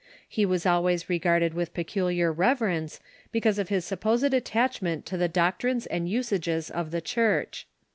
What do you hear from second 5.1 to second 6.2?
the doctrines and